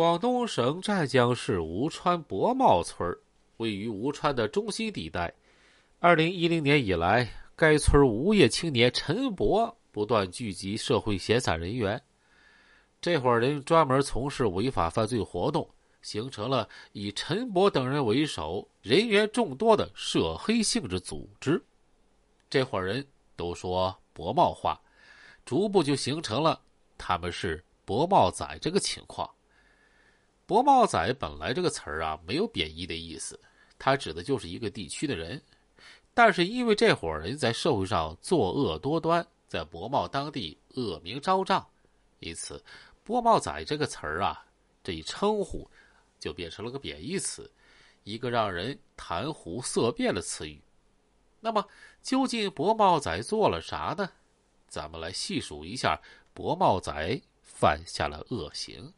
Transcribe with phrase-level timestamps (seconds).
[0.00, 3.14] 广东省湛江市吴川博茂村
[3.58, 5.30] 位于吴川的中心地带。
[5.98, 12.02] 二零一零年以来，该村无业青年陈博不断聚集社会闲散人员，
[12.98, 15.68] 这伙人专门从事违法犯罪活动，
[16.00, 21.62] 形成了以陈博等人为首、人员众多的涉黑性质组织。
[22.48, 23.06] 这伙人
[23.36, 24.80] 都说博茂话，
[25.44, 26.58] 逐步就形成了
[26.96, 29.30] 他们是博茂仔这个情况。
[30.50, 33.38] 博茂仔本来这个词儿啊，没有贬义的意思，
[33.78, 35.40] 它指的就是一个地区的人。
[36.12, 41.64] 但是因为这伙人在社会上作恶多端，在博茂当地恶名昭彰，
[42.18, 42.60] 因此
[43.04, 44.44] “博茂仔”这个词儿啊，
[44.82, 45.70] 这一称呼
[46.18, 47.48] 就变成了个贬义词，
[48.02, 50.60] 一个让人谈虎色变的词语。
[51.38, 51.64] 那么，
[52.02, 54.10] 究竟博茂仔做了啥呢？
[54.66, 56.00] 咱们来细数一下
[56.34, 58.92] 博茂仔犯下了恶行。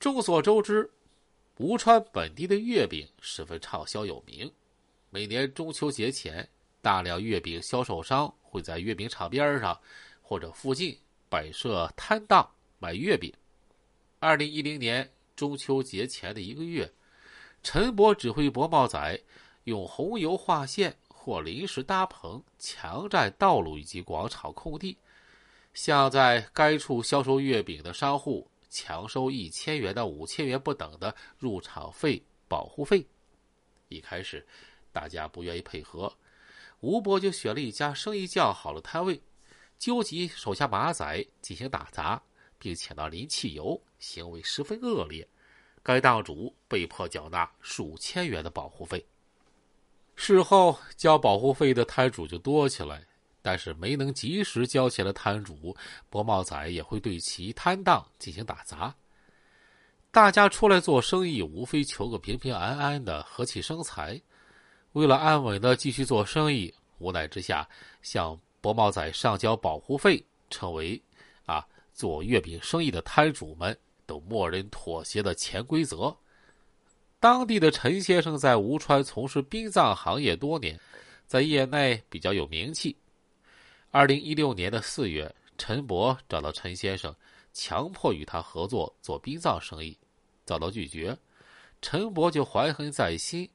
[0.00, 0.90] 众所周知，
[1.58, 4.50] 吴川本地的月饼十分畅销有名。
[5.10, 6.48] 每年中秋节前，
[6.80, 9.78] 大量月饼销售商会在月饼厂边上
[10.22, 10.96] 或者附近
[11.28, 13.30] 摆设摊档卖月饼。
[14.20, 16.90] 二零一零年中秋节前的一个月，
[17.62, 19.20] 陈博指挥博茂仔
[19.64, 24.96] 用红油画线或临时搭棚强占道路以及广场空地，
[25.74, 28.49] 向在该处销售月饼的商户。
[28.70, 33.04] 强收一千元到五千元不等的入场费、保护费。
[33.88, 34.46] 一开始，
[34.92, 36.16] 大家不愿意配合，
[36.80, 39.20] 吴伯就选了一家生意较好的摊位，
[39.78, 42.22] 纠集手下马仔进行打砸，
[42.58, 45.28] 并且到淋汽油，行为十分恶劣。
[45.82, 49.04] 该档主被迫缴纳数千元的保护费。
[50.14, 53.06] 事后交保护费的摊主就多起来。
[53.42, 55.74] 但是没能及时交钱的摊主，
[56.08, 58.94] 博茂仔也会对其摊档进行打砸。
[60.10, 64.20] 大家出来做生意，无非求个平平安安的和气生财。
[64.92, 67.68] 为了安稳的继续做生意，无奈之下，
[68.02, 71.00] 向博茂仔上交保护费，成为
[71.46, 76.14] 啊做月饼生意的摊主们都默认妥协的潜规则。
[77.20, 80.76] 当地的陈先生在吴川从事殡葬行业多年，
[81.26, 82.96] 在业内比较有名气。
[83.92, 87.12] 二零一六年的四月，陈博找到陈先生，
[87.52, 89.98] 强迫与他合作做殡葬生意，
[90.44, 91.18] 遭到拒绝。
[91.82, 93.50] 陈博就怀恨在心，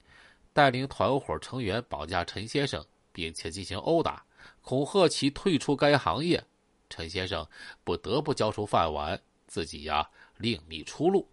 [0.51, 4.25] 带领团伙成员绑架陈先生，并且进行殴打，
[4.62, 6.44] 恐吓其退出该行业。
[6.90, 7.47] 陈先生
[7.85, 11.29] 不得不交出饭碗，自己呀另觅出路。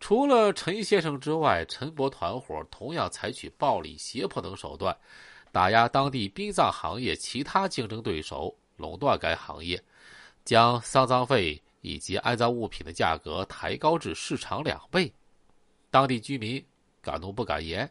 [0.00, 4.96] 除了陈先生之外，陈博团伙同样采取暴力、胁迫等手段。
[5.58, 9.82] 打压当地殡葬行业其他竞争对手，垄断该行业，
[10.44, 15.12] 将丧葬费以及安葬物品的价格抬高至市场两倍。
[15.90, 16.64] 当地居民
[17.02, 17.90] 敢怒不敢言，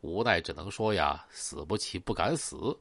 [0.00, 2.74] 无奈只能说呀，死不起不敢死。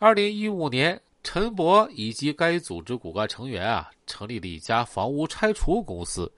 [0.00, 6.28] 二零一五年，陈博以及该组织骨干成员啊，成立了一家房屋拆除公司，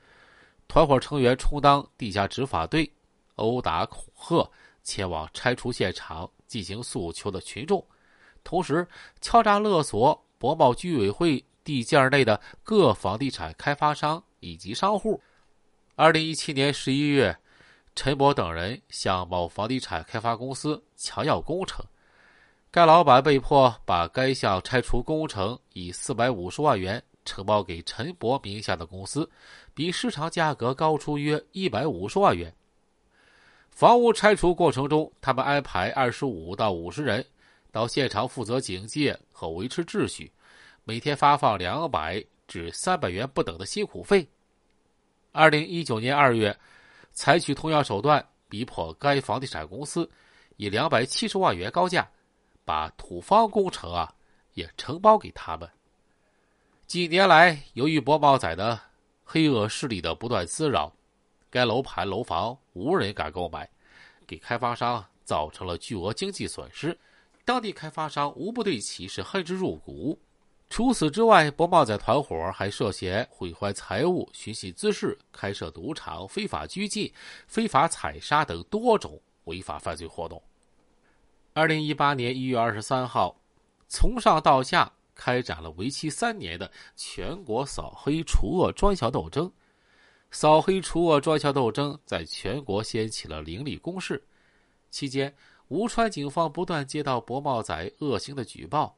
[0.69, 2.93] 团伙成员充当地下执法队，
[3.37, 4.51] 殴打恐吓，
[4.89, 6.31] 前往拆除现场。
[6.49, 7.87] 进行诉求的群众，
[8.43, 8.89] 同时
[9.21, 15.21] 敲诈勒索博茂居委会地界内的各房地产开发商以及商户。
[15.95, 17.37] 二零一七年十一月，
[17.95, 21.85] 陈博等人向某房地产开发公司强要工程，
[22.71, 29.31] 该老板被迫把该项拆除工程以四百五十万元承包给陈博名下的公司，
[29.75, 32.51] 比市场价格高出约一百五十万元。
[33.79, 37.25] 房屋拆除过程中，他们安排二十五到五十人
[37.71, 40.33] 到现场负责警戒和维持秩序，
[40.83, 44.29] 每天发放两百至三百元不等的辛苦费。
[45.31, 46.59] 二零一九年二月，
[47.13, 50.11] 采取同样手段，逼迫该房地产公司
[50.57, 52.11] 以两百七十万元高价
[52.65, 54.13] 把土方工程啊
[54.55, 55.71] 也承包给他们。
[56.89, 58.77] 几年来，由于博茂仔的
[59.23, 60.93] 黑恶势力的不断滋扰。
[61.51, 63.69] 该楼盘楼房无人敢购买，
[64.27, 66.99] 给开发商造成了巨额经济损失，
[67.45, 70.19] 当地开发商无不对其是恨之入骨。
[70.71, 77.11] 除此之外，博茂仔团伙还涉嫌毁坏财物、寻衅滋事、开设赌场、非法拘禁、
[77.47, 80.43] 非法采砂等多种违法犯罪活动。
[81.55, 83.35] 二零一八年一月二十三号，
[83.89, 89.51] 从上到下开展了为期三年的全国扫黑除恶专项斗争。
[90.31, 94.23] 扫黑除恶专项斗争在全国掀起了凌厉攻势。
[94.91, 95.35] 期间，
[95.69, 98.97] 吴川警方不断接到博茂仔恶行的举报，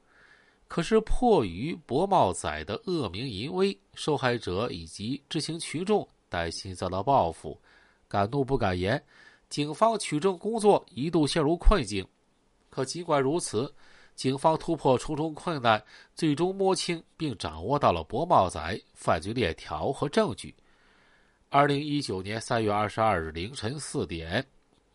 [0.68, 7.60] 可是迫于薄茂仔的恶名淫威，受害者以及知情群众担心遭到报复，
[8.08, 9.02] 敢怒不敢言，
[9.48, 12.06] 警方取证工作一度陷入困境。
[12.68, 13.72] 可尽管如此，
[14.14, 15.82] 警方突破重重困难，
[16.14, 20.54] 最终摸清并掌握到了薄茂仔犯罪链条和证据。
[21.52, 24.46] 二零一九年三月二十二日凌晨四点，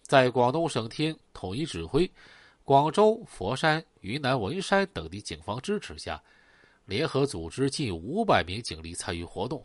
[0.01, 2.09] 在广东省厅统一指挥、
[2.63, 6.23] 广州、佛山、云南文山等地警方支持下，
[6.85, 9.61] 联合组织近五百名警力参与活动。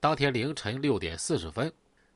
[0.00, 1.70] 当天凌晨六点四十分，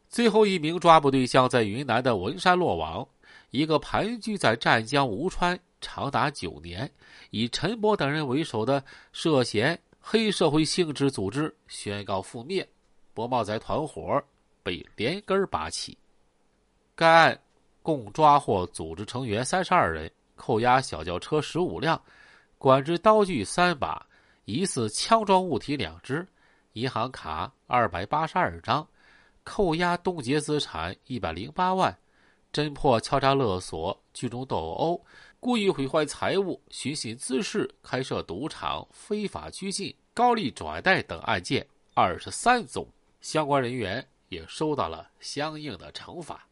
[0.08, 3.06] 最后一名抓捕对象在云南的文山落网。
[3.50, 6.91] 一个盘踞在湛江吴川长达九年、
[7.29, 8.82] 以陈波等人为首的
[9.12, 12.67] 涉嫌黑社会性质组织宣告覆灭。
[13.15, 14.23] 博茂仔团伙
[14.62, 15.97] 被连根拔起。
[16.95, 17.41] 该案
[17.83, 22.01] 共抓获组织成员三十二人，扣押小轿车十五辆，
[22.59, 24.07] 管制刀具三把，
[24.45, 26.27] 疑似枪状物体两只，
[26.75, 28.87] 银行卡二百八十二张，
[29.45, 31.97] 扣押冻结资产一百零八万，
[32.53, 35.03] 侦破敲诈勒索、聚众斗殴、
[35.41, 42.87] 故意毁坏财物、寻衅滋事、开设赌场、非法拘禁、高利转贷等案件二十三宗。
[43.20, 46.50] 相关人员也受到了相应的惩罚。